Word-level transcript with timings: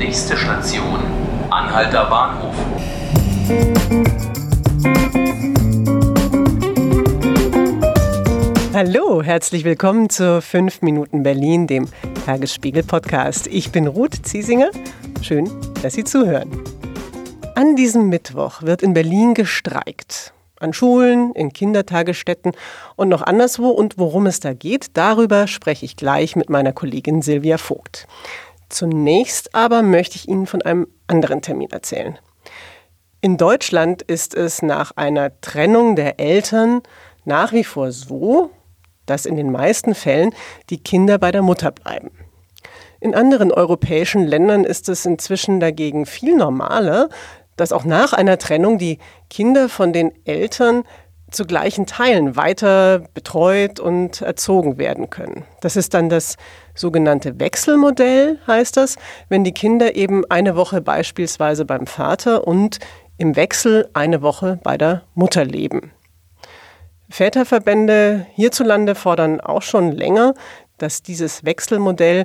Nächste 0.00 0.34
Station, 0.34 0.98
Anhalter 1.50 2.06
Bahnhof. 2.06 2.54
Hallo, 8.72 9.22
herzlich 9.22 9.64
willkommen 9.64 10.08
zu 10.08 10.40
5 10.40 10.80
Minuten 10.80 11.22
Berlin, 11.22 11.66
dem 11.66 11.86
Tagesspiegel-Podcast. 12.24 13.46
Ich 13.48 13.72
bin 13.72 13.86
Ruth 13.86 14.26
Ziesinger. 14.26 14.70
Schön, 15.20 15.50
dass 15.82 15.92
Sie 15.92 16.04
zuhören. 16.04 16.50
An 17.54 17.76
diesem 17.76 18.08
Mittwoch 18.08 18.62
wird 18.62 18.82
in 18.82 18.94
Berlin 18.94 19.34
gestreikt. 19.34 20.32
An 20.60 20.72
Schulen, 20.72 21.32
in 21.34 21.52
Kindertagesstätten 21.52 22.52
und 22.96 23.10
noch 23.10 23.20
anderswo. 23.20 23.68
Und 23.68 23.98
worum 23.98 24.24
es 24.26 24.40
da 24.40 24.54
geht, 24.54 24.96
darüber 24.96 25.46
spreche 25.46 25.84
ich 25.84 25.96
gleich 25.96 26.36
mit 26.36 26.48
meiner 26.48 26.72
Kollegin 26.72 27.20
Silvia 27.20 27.58
Vogt. 27.58 28.06
Zunächst 28.70 29.54
aber 29.54 29.82
möchte 29.82 30.16
ich 30.16 30.28
Ihnen 30.28 30.46
von 30.46 30.62
einem 30.62 30.86
anderen 31.08 31.42
Termin 31.42 31.70
erzählen. 31.70 32.18
In 33.20 33.36
Deutschland 33.36 34.00
ist 34.00 34.34
es 34.34 34.62
nach 34.62 34.92
einer 34.96 35.38
Trennung 35.42 35.96
der 35.96 36.18
Eltern 36.18 36.80
nach 37.24 37.52
wie 37.52 37.64
vor 37.64 37.92
so, 37.92 38.50
dass 39.06 39.26
in 39.26 39.36
den 39.36 39.50
meisten 39.50 39.94
Fällen 39.94 40.34
die 40.70 40.82
Kinder 40.82 41.18
bei 41.18 41.32
der 41.32 41.42
Mutter 41.42 41.72
bleiben. 41.72 42.12
In 43.00 43.14
anderen 43.14 43.50
europäischen 43.50 44.26
Ländern 44.26 44.64
ist 44.64 44.88
es 44.88 45.04
inzwischen 45.04 45.58
dagegen 45.58 46.06
viel 46.06 46.36
normaler, 46.36 47.08
dass 47.56 47.72
auch 47.72 47.84
nach 47.84 48.12
einer 48.12 48.38
Trennung 48.38 48.78
die 48.78 48.98
Kinder 49.28 49.68
von 49.68 49.92
den 49.92 50.12
Eltern 50.24 50.84
zu 51.30 51.44
gleichen 51.44 51.86
Teilen 51.86 52.36
weiter 52.36 53.00
betreut 53.14 53.80
und 53.80 54.20
erzogen 54.20 54.78
werden 54.78 55.10
können. 55.10 55.44
Das 55.60 55.76
ist 55.76 55.94
dann 55.94 56.08
das 56.08 56.36
sogenannte 56.74 57.38
Wechselmodell, 57.38 58.38
heißt 58.46 58.76
das, 58.76 58.96
wenn 59.28 59.44
die 59.44 59.54
Kinder 59.54 59.94
eben 59.94 60.24
eine 60.30 60.56
Woche 60.56 60.80
beispielsweise 60.80 61.64
beim 61.64 61.86
Vater 61.86 62.46
und 62.46 62.78
im 63.18 63.36
Wechsel 63.36 63.88
eine 63.92 64.22
Woche 64.22 64.58
bei 64.62 64.78
der 64.78 65.02
Mutter 65.14 65.44
leben. 65.44 65.92
Väterverbände 67.10 68.26
hierzulande 68.34 68.94
fordern 68.94 69.40
auch 69.40 69.62
schon 69.62 69.92
länger, 69.92 70.34
dass 70.78 71.02
dieses 71.02 71.44
Wechselmodell 71.44 72.24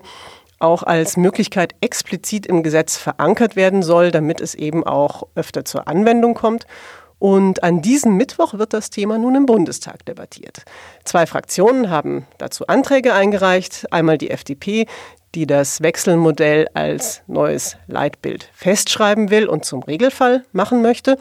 auch 0.59 0.83
als 0.83 1.17
Möglichkeit 1.17 1.75
explizit 1.81 2.45
im 2.45 2.63
Gesetz 2.63 2.95
verankert 2.97 3.55
werden 3.55 3.83
soll, 3.83 4.11
damit 4.11 4.39
es 4.41 4.55
eben 4.55 4.85
auch 4.85 5.23
öfter 5.35 5.65
zur 5.65 5.87
Anwendung 5.87 6.33
kommt. 6.33 6.65
Und 7.25 7.63
an 7.63 7.81
diesem 7.81 8.17
Mittwoch 8.17 8.53
wird 8.53 8.71
das 8.71 8.91
Thema 8.91 9.17
nun 9.17 9.33
im 9.33 9.47
Bundestag 9.47 10.05
debattiert. 10.05 10.61
Zwei 11.05 11.25
Fraktionen 11.25 11.89
haben 11.89 12.27
dazu 12.37 12.67
Anträge 12.67 13.15
eingereicht. 13.15 13.87
Einmal 13.89 14.19
die 14.19 14.29
FDP, 14.29 14.85
die 15.33 15.47
das 15.47 15.81
Wechselmodell 15.81 16.67
als 16.75 17.23
neues 17.25 17.77
Leitbild 17.87 18.51
festschreiben 18.53 19.31
will 19.31 19.47
und 19.47 19.65
zum 19.65 19.81
Regelfall 19.81 20.45
machen 20.51 20.83
möchte 20.83 21.17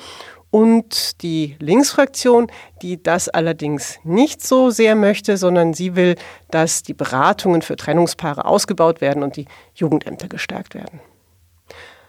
und 0.50 1.22
die 1.22 1.56
Linksfraktion, 1.58 2.48
die 2.82 3.02
das 3.02 3.30
allerdings 3.30 3.98
nicht 4.04 4.46
so 4.46 4.68
sehr 4.68 4.96
möchte, 4.96 5.38
sondern 5.38 5.72
sie 5.72 5.96
will, 5.96 6.16
dass 6.50 6.82
die 6.82 6.92
Beratungen 6.92 7.62
für 7.62 7.76
Trennungspaare 7.76 8.44
ausgebaut 8.44 9.00
werden 9.00 9.22
und 9.22 9.36
die 9.36 9.46
Jugendämter 9.74 10.28
gestärkt 10.28 10.74
werden. 10.74 11.00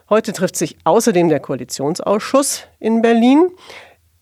Heute 0.07 0.33
trifft 0.33 0.55
sich 0.55 0.77
außerdem 0.83 1.29
der 1.29 1.39
Koalitionsausschuss 1.39 2.67
in 2.79 3.01
Berlin. 3.01 3.49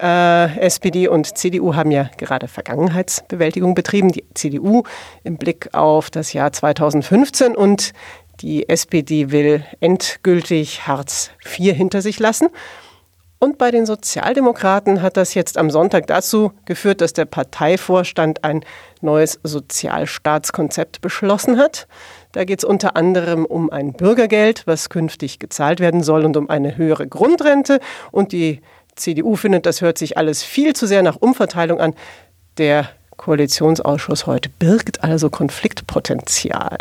Äh, 0.02 0.58
SPD 0.60 1.10
und 1.10 1.38
CDU 1.38 1.76
haben 1.76 1.92
ja 1.92 2.10
gerade 2.16 2.48
Vergangenheitsbewältigung 2.48 3.76
betrieben. 3.76 4.10
Die 4.10 4.24
CDU 4.34 4.84
im 5.26 5.36
Blick 5.36 5.74
auf 5.74 6.10
das 6.10 6.32
Jahr 6.32 6.54
2015 6.54 7.54
und 7.54 7.92
die 8.40 8.70
SPD 8.70 9.32
will 9.32 9.66
endgültig 9.82 10.88
Hartz 10.88 11.32
IV 11.46 11.76
hinter 11.76 12.02
sich 12.02 12.18
lassen. 12.18 12.48
Und 13.44 13.58
bei 13.58 13.72
den 13.72 13.86
Sozialdemokraten 13.86 15.02
hat 15.02 15.18
das 15.18 15.34
jetzt 15.34 15.58
am 15.58 15.70
Sonntag 15.70 16.08
dazu 16.08 16.54
geführt, 16.64 17.02
dass 17.02 17.12
der 17.12 17.26
Parteivorstand 17.26 18.46
ein 18.46 18.64
neues 19.02 19.38
Sozialstaatskonzept 19.44 21.02
beschlossen 21.02 21.58
hat. 21.58 21.90
Da 22.34 22.46
geht 22.46 22.60
es 22.60 22.64
unter 22.64 22.96
anderem 22.96 23.46
um 23.46 23.70
ein 23.70 23.94
Bürgergeld, 23.94 24.64
was 24.66 24.90
künftig 24.90 25.38
gezahlt 25.38 25.80
werden 25.80 26.02
soll, 26.04 26.26
und 26.26 26.36
um 26.36 26.50
eine 26.50 26.76
höhere 26.78 27.08
Grundrente. 27.08 27.80
Und 28.12 28.32
die 28.32 28.62
CDU 28.96 29.36
findet, 29.36 29.68
das 29.68 29.82
hört 29.82 30.00
sich 30.00 30.18
alles 30.18 30.44
viel 30.44 30.76
zu 30.76 30.88
sehr 30.88 31.04
nach 31.04 31.16
Umverteilung 31.16 31.80
an. 31.80 31.94
Der 32.58 32.90
Koalitionsausschuss 33.18 34.26
heute 34.26 34.50
birgt 34.50 35.04
also 35.04 35.30
Konfliktpotenzial. 35.30 36.78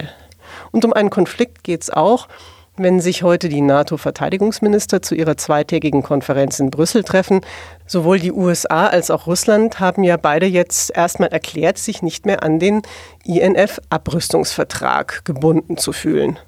Und 0.71 0.87
um 0.87 0.95
einen 0.95 1.11
Konflikt 1.11 1.63
geht 1.65 1.83
es 1.83 1.91
auch, 1.91 2.29
wenn 2.77 3.01
sich 3.01 3.23
heute 3.23 3.49
die 3.49 3.61
NATO-Verteidigungsminister 3.61 5.03
zu 5.03 5.15
ihrer 5.15 5.37
zweitägigen 5.37 6.03
Konferenz 6.03 6.59
in 6.59 6.71
Brüssel 6.71 7.05
treffen. 7.05 7.43
Sowohl 7.87 8.19
die 8.19 8.33
USA 8.33 8.87
als 8.87 9.11
auch 9.11 9.27
Russland 9.27 9.79
haben 9.79 10.05
ja 10.05 10.17
beide 10.17 10.47
jetzt 10.47 10.97
erstmal 10.97 11.29
erklärt, 11.29 11.77
sich 11.77 12.03
nicht 12.03 12.25
mehr 12.25 12.43
an 12.43 12.59
den 12.59 12.83
INF-Abrüstungsvertrag 13.25 15.25
gebunden 15.25 15.77
zu 15.77 15.93
fühlen. 15.93 16.39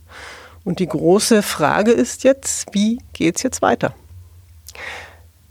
Und 0.65 0.79
die 0.79 0.89
große 0.89 1.43
Frage 1.43 1.93
ist 1.93 2.25
jetzt, 2.25 2.69
wie 2.73 2.99
geht 3.13 3.37
es 3.37 3.43
jetzt 3.43 3.61
weiter? 3.61 3.95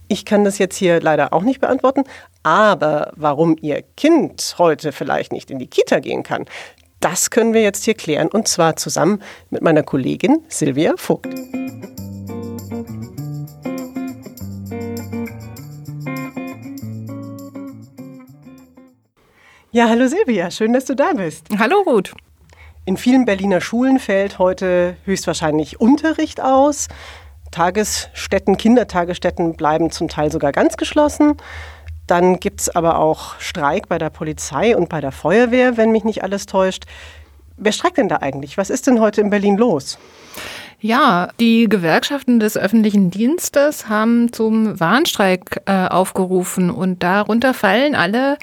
Ich 0.07 0.25
kann 0.25 0.43
das 0.43 0.57
jetzt 0.57 0.75
hier 0.75 0.99
leider 1.01 1.33
auch 1.33 1.43
nicht 1.43 1.61
beantworten, 1.61 2.03
aber 2.41 3.11
warum 3.15 3.55
Ihr 3.61 3.83
Kind 3.95 4.55
heute 4.57 4.91
vielleicht 4.91 5.31
nicht 5.31 5.51
in 5.51 5.59
die 5.59 5.67
Kita 5.67 5.99
gehen 5.99 6.23
kann, 6.23 6.45
das 7.03 7.29
können 7.29 7.53
wir 7.53 7.61
jetzt 7.61 7.83
hier 7.83 7.95
klären 7.95 8.29
und 8.29 8.47
zwar 8.47 8.77
zusammen 8.77 9.21
mit 9.49 9.61
meiner 9.61 9.83
Kollegin 9.83 10.41
Silvia 10.47 10.93
Vogt. 10.95 11.27
Ja, 19.71 19.89
hallo 19.89 20.07
Silvia, 20.07 20.49
schön, 20.49 20.71
dass 20.71 20.85
du 20.85 20.95
da 20.95 21.11
bist. 21.13 21.47
Hallo 21.59 21.81
Ruth. 21.81 22.13
In 22.85 22.95
vielen 22.95 23.25
Berliner 23.25 23.59
Schulen 23.59 23.99
fällt 23.99 24.39
heute 24.39 24.95
höchstwahrscheinlich 25.03 25.81
Unterricht 25.81 26.39
aus. 26.39 26.87
Tagesstätten, 27.51 28.57
Kindertagesstätten 28.57 29.55
bleiben 29.55 29.91
zum 29.91 30.07
Teil 30.07 30.31
sogar 30.31 30.53
ganz 30.53 30.77
geschlossen. 30.77 31.35
Dann 32.07 32.39
gibt 32.39 32.61
es 32.61 32.69
aber 32.69 32.99
auch 32.99 33.39
Streik 33.39 33.87
bei 33.87 33.97
der 33.97 34.09
Polizei 34.09 34.75
und 34.75 34.89
bei 34.89 35.01
der 35.01 35.11
Feuerwehr, 35.11 35.77
wenn 35.77 35.91
mich 35.91 36.03
nicht 36.03 36.23
alles 36.23 36.45
täuscht. 36.45 36.85
Wer 37.57 37.71
streikt 37.71 37.97
denn 37.97 38.09
da 38.09 38.17
eigentlich? 38.17 38.57
Was 38.57 38.69
ist 38.69 38.87
denn 38.87 38.99
heute 38.99 39.21
in 39.21 39.29
Berlin 39.29 39.57
los? 39.57 39.97
Ja, 40.83 41.29
die 41.39 41.69
Gewerkschaften 41.69 42.41
des 42.41 42.57
öffentlichen 42.57 43.09
Dienstes 43.09 43.87
haben 43.87 44.33
zum 44.33 44.77
Warnstreik 44.81 45.61
äh, 45.65 45.87
aufgerufen 45.87 46.69
und 46.69 47.03
darunter 47.03 47.53
fallen 47.53 47.95
alle 47.95 48.37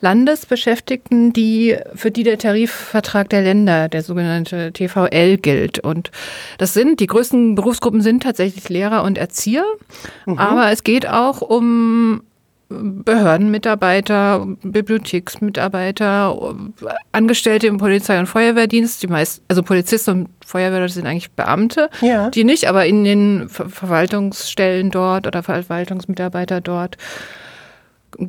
Landesbeschäftigten, 0.00 1.34
die 1.34 1.76
für 1.94 2.10
die 2.10 2.22
der 2.22 2.38
Tarifvertrag 2.38 3.28
der 3.28 3.42
Länder, 3.42 3.90
der 3.90 4.02
sogenannte 4.02 4.72
TVL 4.72 5.36
gilt. 5.36 5.80
Und 5.80 6.10
das 6.56 6.72
sind 6.72 6.98
die 6.98 7.06
größten 7.06 7.56
Berufsgruppen 7.56 8.00
sind 8.00 8.22
tatsächlich 8.22 8.70
Lehrer 8.70 9.04
und 9.04 9.18
Erzieher, 9.18 9.66
mhm. 10.24 10.38
aber 10.38 10.72
es 10.72 10.84
geht 10.84 11.06
auch 11.06 11.42
um 11.42 12.22
Behördenmitarbeiter, 13.04 14.46
Bibliotheksmitarbeiter, 14.62 16.56
Angestellte 17.12 17.66
im 17.66 17.78
Polizei- 17.78 18.18
und 18.18 18.26
Feuerwehrdienst, 18.26 19.02
die 19.02 19.06
meist, 19.06 19.42
also 19.48 19.62
Polizisten 19.62 20.10
und 20.10 20.28
Feuerwehr 20.44 20.88
sind 20.88 21.06
eigentlich 21.06 21.30
Beamte, 21.32 21.90
ja. 22.00 22.30
die 22.30 22.44
nicht, 22.44 22.66
aber 22.66 22.86
in 22.86 23.04
den 23.04 23.48
Ver 23.48 23.68
Verwaltungsstellen 23.68 24.90
dort 24.90 25.26
oder 25.26 25.42
Verwaltungsmitarbeiter 25.42 26.60
dort. 26.60 26.96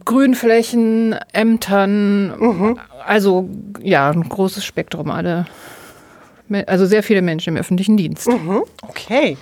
Grünflächen, 0.06 1.16
Ämtern, 1.34 2.28
mhm. 2.40 2.80
also 3.06 3.50
ja, 3.82 4.10
ein 4.10 4.24
großes 4.24 4.64
Spektrum, 4.64 5.12
alle. 5.12 5.46
Also 6.68 6.86
sehr 6.86 7.04
viele 7.04 7.22
Menschen 7.22 7.56
im 7.56 7.60
öffentlichen 7.60 7.98
Dienst. 7.98 8.28
Mhm. 8.28 8.64
Okay. 8.82 9.38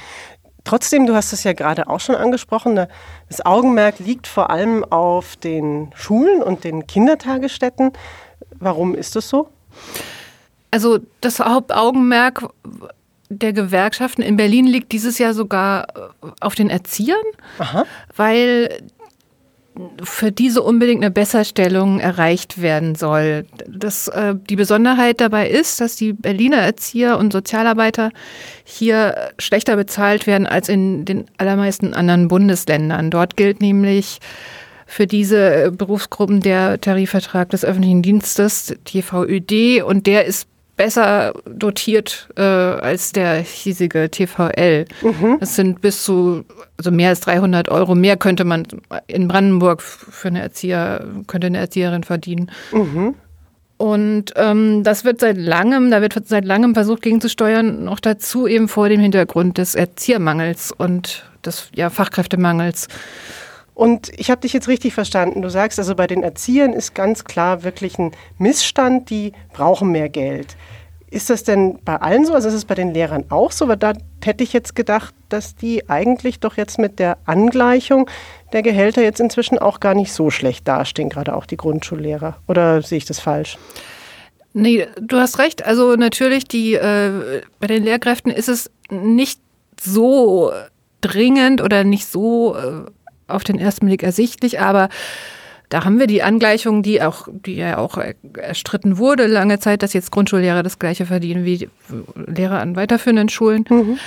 Trotzdem, 0.63 1.07
du 1.07 1.15
hast 1.15 1.33
es 1.33 1.43
ja 1.43 1.53
gerade 1.53 1.87
auch 1.87 1.99
schon 1.99 2.15
angesprochen, 2.15 2.75
das 3.27 3.45
Augenmerk 3.45 3.99
liegt 3.99 4.27
vor 4.27 4.49
allem 4.49 4.83
auf 4.85 5.35
den 5.35 5.91
Schulen 5.95 6.43
und 6.43 6.63
den 6.63 6.85
Kindertagesstätten. 6.85 7.91
Warum 8.59 8.93
ist 8.93 9.15
das 9.15 9.27
so? 9.27 9.49
Also 10.69 10.99
das 11.19 11.39
Hauptaugenmerk 11.39 12.47
der 13.29 13.53
Gewerkschaften 13.53 14.21
in 14.21 14.37
Berlin 14.37 14.67
liegt 14.67 14.91
dieses 14.91 15.17
Jahr 15.17 15.33
sogar 15.33 15.87
auf 16.41 16.55
den 16.55 16.69
Erziehern, 16.69 17.17
Aha. 17.59 17.85
weil 18.15 18.83
für 20.03 20.31
diese 20.31 20.61
unbedingt 20.61 21.01
eine 21.01 21.11
Besserstellung 21.11 21.99
erreicht 21.99 22.61
werden 22.61 22.95
soll. 22.95 23.45
Das, 23.67 24.07
äh, 24.09 24.35
die 24.49 24.55
Besonderheit 24.55 25.21
dabei 25.21 25.49
ist, 25.49 25.79
dass 25.79 25.95
die 25.95 26.13
Berliner 26.13 26.57
Erzieher 26.57 27.17
und 27.17 27.31
Sozialarbeiter 27.31 28.11
hier 28.63 29.31
schlechter 29.39 29.75
bezahlt 29.75 30.27
werden 30.27 30.45
als 30.45 30.69
in 30.69 31.05
den 31.05 31.25
allermeisten 31.37 31.93
anderen 31.93 32.27
Bundesländern. 32.27 33.11
Dort 33.11 33.37
gilt 33.37 33.61
nämlich 33.61 34.19
für 34.85 35.07
diese 35.07 35.71
Berufsgruppen 35.71 36.41
der 36.41 36.81
Tarifvertrag 36.81 37.49
des 37.49 37.63
öffentlichen 37.63 38.01
Dienstes, 38.01 38.75
TVÖD, 38.83 39.83
und 39.83 40.05
der 40.05 40.25
ist 40.25 40.47
besser 40.81 41.33
dotiert 41.45 42.27
äh, 42.37 42.41
als 42.41 43.11
der 43.11 43.35
hiesige 43.35 44.09
TVL. 44.09 44.85
Mhm. 45.03 45.37
Das 45.39 45.55
sind 45.55 45.79
bis 45.79 46.03
zu 46.03 46.43
also 46.75 46.89
mehr 46.89 47.09
als 47.09 47.19
300 47.19 47.69
Euro 47.69 47.93
mehr 47.93 48.17
könnte 48.17 48.45
man 48.45 48.65
in 49.05 49.27
Brandenburg 49.27 49.83
für 49.83 50.29
eine 50.29 50.41
Erzieher 50.41 51.05
könnte 51.27 51.45
eine 51.45 51.59
Erzieherin 51.59 52.03
verdienen. 52.03 52.49
Mhm. 52.71 53.13
Und 53.77 54.33
ähm, 54.37 54.81
das 54.83 55.05
wird 55.05 55.19
seit 55.19 55.37
langem, 55.37 55.91
da 55.91 56.01
wird 56.01 56.15
seit 56.27 56.45
langem 56.45 56.73
versucht 56.73 57.03
gegenzusteuern, 57.03 57.83
noch 57.83 57.99
dazu 57.99 58.47
eben 58.47 58.67
vor 58.67 58.89
dem 58.89 59.01
Hintergrund 59.01 59.59
des 59.59 59.75
Erziehermangels 59.75 60.71
und 60.71 61.25
des 61.45 61.69
ja, 61.75 61.91
Fachkräftemangels. 61.91 62.87
Und 63.73 64.11
ich 64.17 64.29
habe 64.29 64.41
dich 64.41 64.53
jetzt 64.53 64.67
richtig 64.67 64.93
verstanden. 64.93 65.41
Du 65.41 65.49
sagst 65.49 65.79
also, 65.79 65.95
bei 65.95 66.07
den 66.07 66.23
Erziehern 66.23 66.73
ist 66.73 66.93
ganz 66.93 67.23
klar 67.23 67.63
wirklich 67.63 67.97
ein 67.97 68.11
Missstand, 68.37 69.09
die 69.09 69.33
brauchen 69.53 69.91
mehr 69.91 70.09
Geld. 70.09 70.57
Ist 71.09 71.29
das 71.29 71.43
denn 71.43 71.79
bei 71.83 71.97
allen 71.97 72.25
so? 72.25 72.33
Also 72.33 72.47
ist 72.47 72.53
es 72.53 72.65
bei 72.65 72.75
den 72.75 72.93
Lehrern 72.93 73.25
auch 73.29 73.51
so? 73.51 73.67
Weil 73.67 73.77
da 73.77 73.93
hätte 74.23 74.45
ich 74.45 74.53
jetzt 74.53 74.75
gedacht, 74.75 75.13
dass 75.27 75.55
die 75.55 75.89
eigentlich 75.89 76.39
doch 76.39 76.55
jetzt 76.55 76.79
mit 76.79 76.99
der 76.99 77.17
Angleichung 77.25 78.09
der 78.53 78.61
Gehälter 78.61 79.01
jetzt 79.01 79.19
inzwischen 79.19 79.59
auch 79.59 79.81
gar 79.81 79.93
nicht 79.93 80.13
so 80.13 80.29
schlecht 80.29 80.67
dastehen, 80.69 81.09
gerade 81.09 81.35
auch 81.35 81.45
die 81.45 81.57
Grundschullehrer. 81.57 82.37
Oder 82.47 82.81
sehe 82.81 82.97
ich 82.97 83.05
das 83.05 83.19
falsch? 83.19 83.57
Nee, 84.53 84.87
du 85.01 85.17
hast 85.17 85.37
recht. 85.37 85.65
Also 85.65 85.95
natürlich, 85.95 86.45
die, 86.45 86.75
äh, 86.75 87.41
bei 87.59 87.67
den 87.67 87.83
Lehrkräften 87.83 88.31
ist 88.31 88.49
es 88.49 88.71
nicht 88.89 89.41
so 89.81 90.51
dringend 91.01 91.61
oder 91.61 91.83
nicht 91.83 92.05
so 92.05 92.55
äh, 92.55 92.85
auf 93.33 93.43
den 93.43 93.59
ersten 93.59 93.85
Blick 93.85 94.03
ersichtlich, 94.03 94.59
aber 94.59 94.89
da 95.69 95.85
haben 95.85 95.99
wir 95.99 96.07
die 96.07 96.21
Angleichung, 96.21 96.83
die 96.83 97.01
auch, 97.01 97.29
die 97.31 97.55
ja 97.55 97.77
auch 97.77 97.97
erstritten 98.37 98.97
wurde 98.97 99.25
lange 99.27 99.59
Zeit, 99.59 99.83
dass 99.83 99.93
jetzt 99.93 100.11
Grundschullehrer 100.11 100.63
das 100.63 100.79
gleiche 100.79 101.05
verdienen 101.05 101.45
wie 101.45 101.69
Lehrer 102.27 102.59
an 102.59 102.75
weiterführenden 102.75 103.29
Schulen. 103.29 103.63
Mhm. 103.69 103.97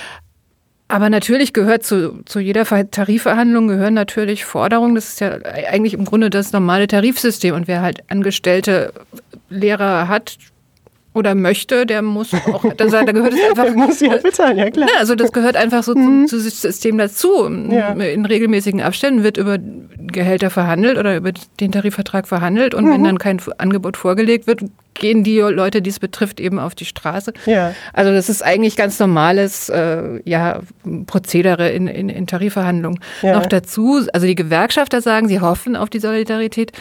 Aber 0.87 1.09
natürlich 1.09 1.53
gehört 1.53 1.83
zu, 1.83 2.23
zu 2.25 2.39
jeder 2.39 2.65
Tarifverhandlung 2.65 3.67
gehören 3.67 3.95
natürlich 3.95 4.45
Forderungen. 4.45 4.93
Das 4.93 5.09
ist 5.09 5.19
ja 5.19 5.39
eigentlich 5.41 5.95
im 5.95 6.05
Grunde 6.05 6.29
das 6.29 6.53
normale 6.53 6.85
Tarifsystem. 6.85 7.55
Und 7.55 7.67
wer 7.67 7.81
halt 7.81 8.03
angestellte 8.11 8.93
Lehrer 9.49 10.07
hat, 10.07 10.37
oder 11.15 11.33
möchte, 11.33 11.85
der 11.85 12.01
muss 12.01 12.33
auch, 12.33 12.65
da, 12.75 12.85
da 12.87 13.11
gehört 13.11 13.33
es 13.33 13.39
einfach. 13.49 13.63
der 13.63 13.73
muss 13.73 13.99
sie 13.99 14.09
halt 14.09 14.21
bezahlen, 14.21 14.57
ja 14.57 14.69
klar. 14.69 14.89
Ja, 14.93 14.99
also 14.99 15.15
das 15.15 15.31
gehört 15.31 15.55
einfach 15.55 15.81
so 15.81 15.95
mhm. 15.95 16.27
zum, 16.27 16.39
zum 16.39 16.39
System 16.39 16.97
dazu. 16.97 17.49
Ja. 17.69 17.93
In 17.93 18.25
regelmäßigen 18.25 18.81
Abständen 18.81 19.23
wird 19.23 19.37
über 19.37 19.57
Gehälter 20.15 20.49
verhandelt 20.49 20.97
oder 20.97 21.15
über 21.15 21.31
den 21.59 21.71
Tarifvertrag 21.71 22.27
verhandelt 22.27 22.73
und 22.73 22.85
mhm. 22.85 22.91
wenn 22.91 23.03
dann 23.03 23.19
kein 23.19 23.39
Angebot 23.57 23.97
vorgelegt 23.97 24.47
wird, 24.47 24.61
gehen 24.95 25.23
die 25.23 25.39
Leute, 25.39 25.81
die 25.81 25.89
es 25.89 25.99
betrifft, 25.99 26.39
eben 26.39 26.57
auf 26.57 26.73
die 26.73 26.85
Straße. 26.85 27.33
Ja. 27.45 27.75
Also 27.93 28.11
das 28.11 28.29
ist 28.29 28.41
eigentlich 28.41 28.75
ganz 28.75 28.97
normales 28.97 29.69
äh, 29.69 30.21
ja, 30.23 30.61
Prozedere 31.05 31.69
in, 31.69 31.87
in, 31.87 32.09
in 32.09 32.27
Tarifverhandlungen. 32.27 32.99
Ja. 33.21 33.37
Noch 33.37 33.45
dazu, 33.45 34.01
also 34.13 34.25
die 34.25 34.35
Gewerkschafter 34.35 35.01
sagen, 35.01 35.27
sie 35.27 35.41
hoffen 35.41 35.75
auf 35.75 35.89
die 35.89 35.99
Solidarität 35.99 36.71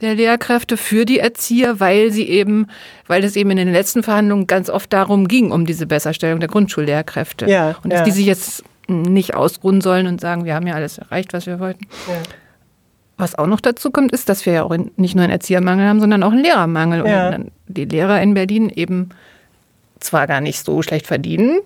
der 0.00 0.16
Lehrkräfte 0.16 0.76
für 0.76 1.04
die 1.04 1.20
Erzieher, 1.20 1.80
weil 1.80 2.10
sie 2.10 2.28
eben, 2.28 2.66
weil 3.06 3.24
es 3.24 3.36
eben 3.36 3.50
in 3.52 3.56
den 3.56 3.72
letzten 3.72 4.02
Verhandlungen 4.02 4.46
ganz 4.46 4.68
oft 4.68 4.92
darum 4.92 5.28
ging, 5.28 5.52
um 5.52 5.64
diese 5.64 5.86
Besserstellung 5.86 6.40
der 6.40 6.48
Grundschullehrkräfte. 6.48 7.48
Ja. 7.48 7.76
Und 7.82 7.92
dass 7.92 8.02
die 8.02 8.10
sich 8.10 8.26
jetzt 8.26 8.64
nicht 8.88 9.34
ausruhen 9.34 9.80
sollen 9.80 10.08
und 10.08 10.20
sagen, 10.20 10.44
wir 10.44 10.54
haben 10.54 10.66
ja 10.66 10.74
alles 10.74 10.98
erreicht, 10.98 11.32
was 11.32 11.46
wir 11.46 11.60
wollten. 11.60 11.86
Ja. 12.08 12.14
Was 13.20 13.36
auch 13.36 13.46
noch 13.46 13.60
dazu 13.60 13.90
kommt, 13.90 14.12
ist, 14.12 14.28
dass 14.28 14.46
wir 14.46 14.52
ja 14.52 14.62
auch 14.64 14.76
nicht 14.96 15.14
nur 15.14 15.24
einen 15.24 15.32
Erziehermangel 15.32 15.86
haben, 15.86 16.00
sondern 16.00 16.22
auch 16.22 16.32
einen 16.32 16.42
Lehrermangel. 16.42 17.06
Ja. 17.06 17.34
Und 17.34 17.52
die 17.68 17.84
Lehrer 17.84 18.20
in 18.20 18.34
Berlin 18.34 18.70
eben 18.70 19.10
zwar 20.00 20.26
gar 20.26 20.40
nicht 20.40 20.64
so 20.64 20.82
schlecht 20.82 21.06
verdienen, 21.06 21.60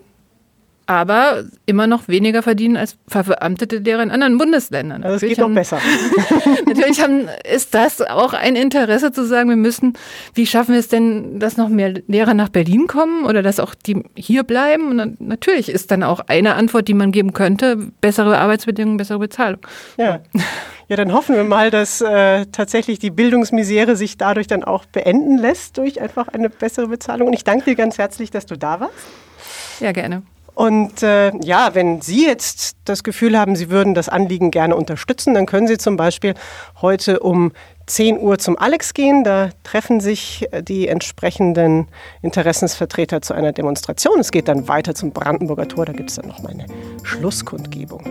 aber 0.87 1.45
immer 1.67 1.87
noch 1.87 2.09
weniger 2.09 2.43
verdienen 2.43 2.77
als 2.77 2.97
verbeamtete 3.09 3.79
Lehrer 3.79 4.03
in 4.03 4.11
anderen 4.11 4.37
Bundesländern. 4.39 5.03
Also 5.03 5.17
es 5.17 5.23
geht 5.23 5.39
haben, 5.39 5.55
doch 5.55 5.61
besser. 5.61 5.79
natürlich 6.67 7.03
haben, 7.03 7.29
ist 7.51 7.75
das 7.75 8.03
auch 8.03 8.35
ein 8.35 8.55
Interesse 8.57 9.13
zu 9.13 9.25
sagen, 9.25 9.49
wir 9.49 9.57
müssen, 9.57 9.95
wie 10.35 10.47
schaffen 10.47 10.73
wir 10.73 10.81
es 10.81 10.89
denn, 10.89 11.39
dass 11.39 11.57
noch 11.57 11.69
mehr 11.69 11.95
Lehrer 12.07 12.35
nach 12.35 12.51
Berlin 12.51 12.87
kommen 12.87 13.25
oder 13.25 13.43
dass 13.43 13.61
auch 13.61 13.75
die 13.75 14.03
hier 14.15 14.43
bleiben? 14.43 14.91
Und 14.91 14.99
dann, 14.99 15.17
natürlich 15.21 15.71
ist 15.71 15.91
dann 15.91 16.03
auch 16.03 16.21
eine 16.27 16.55
Antwort, 16.55 16.89
die 16.89 16.95
man 16.95 17.13
geben 17.13 17.33
könnte, 17.33 17.77
bessere 18.01 18.39
Arbeitsbedingungen, 18.39 18.99
bessere 18.99 19.19
Bezahlung. 19.19 19.61
Ja. 19.97 20.21
Ja, 20.89 20.97
dann 20.97 21.15
hoffen 21.15 21.35
wir 21.35 21.45
mal, 21.45 21.71
dass 21.71 22.03
äh, 22.03 22.45
tatsächlich 22.53 22.99
die 22.99 23.11
Bildungsmisere 23.11 23.97
sich 23.97 24.19
dadurch 24.19 24.47
dann 24.47 24.65
auch 24.65 24.85
beenden 24.85 25.39
lässt 25.39 25.79
durch 25.79 26.01
einfach 26.01 26.29
eine 26.29 26.51
bessere 26.51 26.89
Bezahlung. 26.89 27.29
Und 27.29 27.33
ich 27.33 27.45
danke 27.45 27.65
dir 27.65 27.75
ganz 27.75 27.97
herzlich, 27.97 28.31
dass 28.31 28.45
du 28.45 28.59
da 28.59 28.81
warst. 28.81 28.93
Ja, 29.81 29.93
gerne. 29.93 30.23
Und 30.55 31.03
äh, 31.03 31.33
ja, 31.43 31.75
wenn 31.75 32.01
Sie 32.01 32.25
jetzt 32.25 32.77
das 32.85 33.03
Gefühl 33.03 33.39
haben, 33.39 33.57
Sie 33.57 33.71
würden 33.71 33.95
das 33.95 34.09
Anliegen 34.09 34.51
gerne 34.51 34.77
unterstützen, 34.77 35.35
dann 35.35 35.47
können 35.47 35.67
Sie 35.67 35.79
zum 35.79 35.97
Beispiel 35.97 36.35
heute 36.81 37.21
um 37.21 37.53
10 37.87 38.19
Uhr 38.19 38.39
zum 38.39 38.57
Alex 38.59 38.95
gehen. 38.95 39.25
Da 39.25 39.51
treffen 39.65 40.01
sich 40.01 40.47
äh, 40.53 40.63
die 40.63 40.87
entsprechenden 40.89 41.89
Interessensvertreter 42.23 43.21
zu 43.21 43.35
einer 43.35 43.53
Demonstration. 43.53 44.21
Es 44.21 44.31
geht 44.31 44.49
dann 44.49 44.69
weiter 44.69 44.95
zum 44.95 45.11
Brandenburger 45.11 45.67
Tor. 45.67 45.87
Da 45.87 45.93
gibt 45.93 46.11
es 46.11 46.17
dann 46.17 46.29
noch 46.29 46.43
mal 46.43 46.51
eine 46.51 46.67
Schlusskundgebung. 47.03 48.05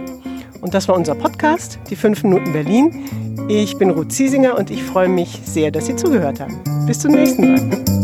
Und 0.62 0.74
das 0.74 0.88
war 0.88 0.96
unser 0.96 1.16
Podcast, 1.16 1.80
die 1.90 1.96
5 1.96 2.24
Minuten 2.24 2.54
Berlin. 2.54 3.48
Ich 3.50 3.78
bin 3.78 3.90
Ruth 3.90 4.12
Ziesinger 4.12 4.58
und 4.58 4.70
ich 4.70 4.84
freue 4.84 5.10
mich 5.10 5.42
sehr, 5.46 5.72
dass 5.72 5.88
Sie 5.88 5.96
zugehört 5.96 6.40
haben. 6.40 6.62
Bis 6.86 7.00
zum 7.00 7.12
nächsten 7.12 7.54
Mal. 7.54 8.03